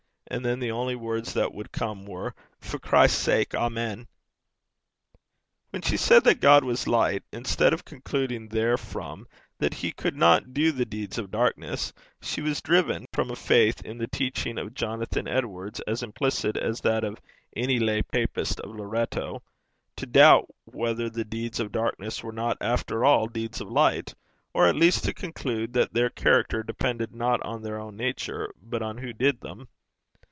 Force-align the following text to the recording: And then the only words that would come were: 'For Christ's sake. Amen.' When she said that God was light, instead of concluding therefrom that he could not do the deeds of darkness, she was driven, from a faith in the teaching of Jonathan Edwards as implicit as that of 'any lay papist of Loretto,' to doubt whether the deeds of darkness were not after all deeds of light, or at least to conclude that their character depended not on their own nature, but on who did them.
And 0.27 0.45
then 0.45 0.59
the 0.61 0.71
only 0.71 0.95
words 0.95 1.33
that 1.33 1.53
would 1.53 1.73
come 1.73 2.05
were: 2.05 2.33
'For 2.61 2.79
Christ's 2.79 3.21
sake. 3.21 3.53
Amen.' 3.53 4.07
When 5.71 5.81
she 5.81 5.97
said 5.97 6.23
that 6.23 6.39
God 6.39 6.63
was 6.63 6.87
light, 6.87 7.23
instead 7.33 7.73
of 7.73 7.83
concluding 7.83 8.47
therefrom 8.47 9.27
that 9.57 9.73
he 9.73 9.91
could 9.91 10.15
not 10.15 10.53
do 10.53 10.71
the 10.71 10.85
deeds 10.85 11.17
of 11.17 11.31
darkness, 11.31 11.91
she 12.21 12.39
was 12.39 12.61
driven, 12.61 13.07
from 13.11 13.29
a 13.29 13.35
faith 13.35 13.81
in 13.83 13.97
the 13.97 14.07
teaching 14.07 14.57
of 14.57 14.73
Jonathan 14.73 15.27
Edwards 15.27 15.81
as 15.81 16.01
implicit 16.01 16.55
as 16.55 16.79
that 16.79 17.03
of 17.03 17.19
'any 17.53 17.77
lay 17.77 18.01
papist 18.01 18.61
of 18.61 18.73
Loretto,' 18.73 19.43
to 19.97 20.05
doubt 20.05 20.47
whether 20.63 21.09
the 21.09 21.25
deeds 21.25 21.59
of 21.59 21.73
darkness 21.73 22.23
were 22.23 22.31
not 22.31 22.55
after 22.61 23.03
all 23.03 23.27
deeds 23.27 23.59
of 23.59 23.67
light, 23.69 24.13
or 24.53 24.65
at 24.65 24.77
least 24.77 25.03
to 25.03 25.13
conclude 25.13 25.73
that 25.73 25.93
their 25.93 26.09
character 26.09 26.63
depended 26.63 27.13
not 27.13 27.43
on 27.43 27.63
their 27.63 27.77
own 27.77 27.97
nature, 27.97 28.49
but 28.61 28.81
on 28.81 28.97
who 28.99 29.11
did 29.11 29.41
them. 29.41 29.67